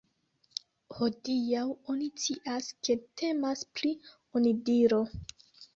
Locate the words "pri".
3.79-3.95